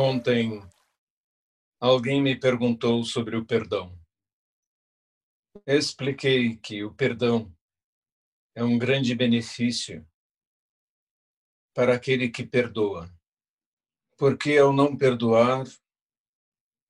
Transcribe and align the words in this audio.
Ontem, 0.00 0.62
alguém 1.80 2.22
me 2.22 2.38
perguntou 2.38 3.02
sobre 3.02 3.36
o 3.36 3.44
perdão. 3.44 4.00
Expliquei 5.66 6.56
que 6.56 6.84
o 6.84 6.94
perdão 6.94 7.52
é 8.54 8.62
um 8.62 8.78
grande 8.78 9.12
benefício 9.12 10.08
para 11.74 11.96
aquele 11.96 12.30
que 12.30 12.46
perdoa. 12.46 13.12
Porque 14.16 14.56
ao 14.56 14.72
não 14.72 14.96
perdoar, 14.96 15.64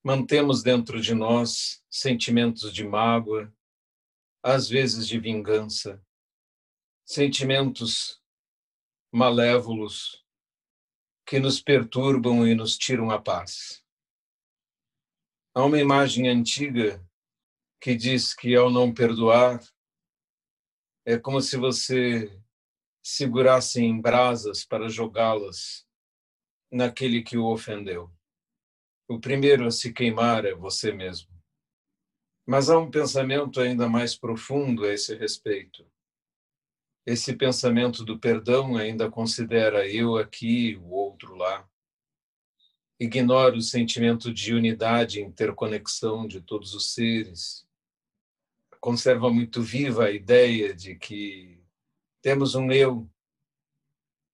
mantemos 0.04 0.62
dentro 0.62 1.00
de 1.00 1.14
nós 1.14 1.82
sentimentos 1.90 2.74
de 2.74 2.84
mágoa, 2.84 3.50
às 4.42 4.68
vezes 4.68 5.08
de 5.08 5.18
vingança, 5.18 6.04
sentimentos 7.06 8.22
malévolos 9.10 10.27
que 11.28 11.38
nos 11.38 11.60
perturbam 11.60 12.48
e 12.48 12.55
nos 12.55 12.78
tiram 12.78 13.10
a 13.10 13.20
paz. 13.20 13.84
Há 15.55 15.62
uma 15.62 15.78
imagem 15.78 16.27
antiga 16.27 17.06
que 17.78 17.95
diz 17.95 18.32
que 18.32 18.56
ao 18.56 18.70
não 18.70 18.95
perdoar 18.95 19.60
é 21.05 21.19
como 21.19 21.42
se 21.42 21.59
você 21.59 22.33
segurasse 23.02 23.78
em 23.78 24.00
brasas 24.00 24.64
para 24.64 24.88
jogá-las 24.88 25.86
naquele 26.72 27.22
que 27.22 27.36
o 27.36 27.45
ofendeu. 27.45 28.10
O 29.06 29.20
primeiro 29.20 29.67
a 29.67 29.70
se 29.70 29.92
queimar 29.92 30.47
é 30.47 30.55
você 30.55 30.92
mesmo. 30.92 31.30
Mas 32.47 32.70
há 32.70 32.78
um 32.78 32.91
pensamento 32.91 33.61
ainda 33.61 33.86
mais 33.86 34.17
profundo 34.17 34.86
a 34.86 34.95
esse 34.95 35.14
respeito 35.14 35.86
esse 37.08 37.34
pensamento 37.34 38.05
do 38.05 38.19
perdão 38.19 38.77
ainda 38.77 39.11
considera 39.11 39.89
eu 39.89 40.19
aqui, 40.19 40.78
o 40.83 40.97
lá. 41.27 41.69
Ignora 42.98 43.56
o 43.56 43.62
sentimento 43.62 44.33
de 44.33 44.55
unidade 44.55 45.20
e 45.20 45.22
interconexão 45.22 46.27
de 46.27 46.41
todos 46.41 46.74
os 46.74 46.92
seres. 46.92 47.66
Conserva 48.80 49.30
muito 49.30 49.62
viva 49.62 50.06
a 50.06 50.11
ideia 50.11 50.74
de 50.74 50.96
que 50.96 51.61
temos 52.20 52.55
um 52.55 52.72
eu 52.72 53.08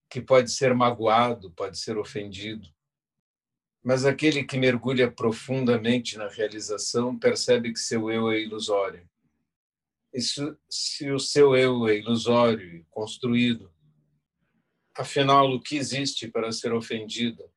que 0.09 0.21
pode 0.21 0.51
ser 0.51 0.75
magoado, 0.75 1.51
pode 1.51 1.79
ser 1.79 1.99
ofendido. 1.99 2.69
Mas 3.83 4.05
aquele 4.05 4.45
que 4.45 4.57
mergulha 4.57 5.11
profundamente 5.11 6.17
na 6.17 6.29
realização 6.29 7.19
percebe 7.19 7.73
que 7.73 7.79
seu 7.79 8.11
eu 8.11 8.31
é 8.31 8.41
ilusório 8.41 9.07
isso, 10.15 10.57
se 10.71 11.11
o 11.11 11.19
seu 11.19 11.57
eu 11.57 11.89
é 11.89 11.99
ilusório 11.99 12.77
e 12.77 12.85
construído, 12.85 13.71
afinal, 14.97 15.51
o 15.51 15.61
que 15.61 15.77
existe 15.77 16.29
para 16.29 16.53
ser 16.53 16.73
ofendido? 16.73 17.51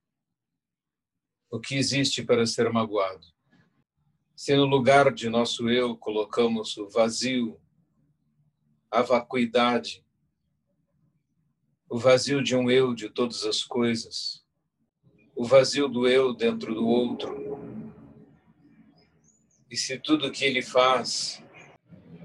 O 1.49 1.59
que 1.59 1.75
existe 1.75 2.23
para 2.23 2.45
ser 2.45 2.71
magoado? 2.71 3.25
Se 4.35 4.55
no 4.55 4.65
lugar 4.65 5.13
de 5.13 5.29
nosso 5.29 5.69
eu 5.69 5.95
colocamos 5.95 6.77
o 6.77 6.89
vazio, 6.89 7.59
a 8.91 9.01
vacuidade, 9.01 10.05
o 11.89 11.97
vazio 11.97 12.43
de 12.43 12.55
um 12.55 12.69
eu 12.69 12.93
de 12.93 13.09
todas 13.09 13.45
as 13.45 13.63
coisas, 13.63 14.45
o 15.35 15.45
vazio 15.45 15.87
do 15.87 16.07
eu 16.07 16.33
dentro 16.33 16.73
do 16.73 16.85
outro, 16.85 17.57
e 19.69 19.75
se 19.75 19.99
tudo 19.99 20.31
que 20.31 20.45
ele 20.45 20.61
faz 20.61 21.43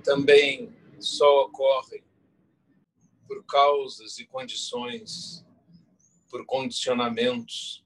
também 0.04 0.72
só 0.98 1.42
ocorrem 1.42 2.02
por 3.32 3.46
causas 3.46 4.18
e 4.18 4.26
condições, 4.26 5.42
por 6.28 6.44
condicionamentos, 6.44 7.82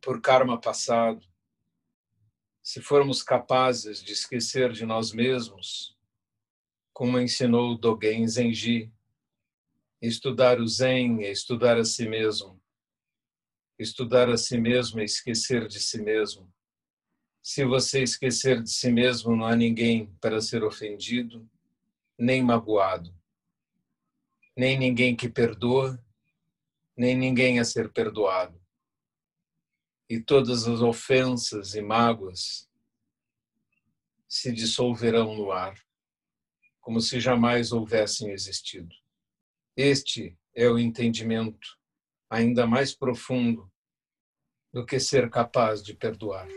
por 0.00 0.20
karma 0.20 0.60
passado. 0.60 1.24
Se 2.60 2.82
formos 2.82 3.22
capazes 3.22 4.02
de 4.02 4.12
esquecer 4.12 4.72
de 4.72 4.84
nós 4.84 5.12
mesmos, 5.12 5.96
como 6.92 7.20
ensinou 7.20 7.78
Dogen 7.78 8.26
Zenji, 8.26 8.92
estudar 10.00 10.60
o 10.60 10.66
Zen 10.66 11.22
é 11.22 11.30
estudar 11.30 11.78
a 11.78 11.84
si 11.84 12.08
mesmo. 12.08 12.60
Estudar 13.78 14.28
a 14.28 14.36
si 14.36 14.58
mesmo 14.58 14.98
é 14.98 15.04
esquecer 15.04 15.68
de 15.68 15.78
si 15.78 16.02
mesmo. 16.02 16.52
Se 17.40 17.64
você 17.64 18.02
esquecer 18.02 18.60
de 18.60 18.70
si 18.70 18.90
mesmo, 18.90 19.36
não 19.36 19.46
há 19.46 19.54
ninguém 19.54 20.06
para 20.20 20.40
ser 20.40 20.64
ofendido, 20.64 21.48
nem 22.18 22.42
magoado, 22.42 23.14
nem 24.56 24.78
ninguém 24.78 25.16
que 25.16 25.28
perdoa, 25.28 26.02
nem 26.96 27.16
ninguém 27.16 27.58
a 27.58 27.64
ser 27.64 27.92
perdoado. 27.92 28.60
E 30.08 30.20
todas 30.20 30.68
as 30.68 30.80
ofensas 30.80 31.74
e 31.74 31.80
mágoas 31.80 32.68
se 34.28 34.52
dissolverão 34.52 35.34
no 35.34 35.52
ar, 35.52 35.74
como 36.80 37.00
se 37.00 37.20
jamais 37.20 37.72
houvessem 37.72 38.30
existido. 38.30 38.94
Este 39.76 40.36
é 40.54 40.68
o 40.68 40.78
entendimento 40.78 41.78
ainda 42.28 42.66
mais 42.66 42.94
profundo 42.94 43.70
do 44.72 44.86
que 44.86 44.98
ser 44.98 45.28
capaz 45.30 45.82
de 45.82 45.94
perdoar. 45.94 46.48